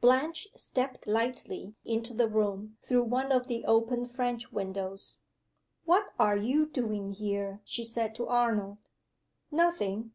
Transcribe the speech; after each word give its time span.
BLANCHE 0.00 0.48
stepped 0.56 1.06
lightly 1.06 1.76
into 1.84 2.12
the 2.12 2.26
room, 2.26 2.76
through 2.82 3.04
one 3.04 3.30
of 3.30 3.46
the 3.46 3.64
open 3.64 4.06
French 4.06 4.50
windows. 4.50 5.18
"What 5.84 6.08
are 6.18 6.36
you 6.36 6.66
doing 6.66 7.12
here?" 7.12 7.60
she 7.64 7.84
said 7.84 8.12
to 8.16 8.26
Arnold. 8.26 8.78
"Nothing. 9.52 10.14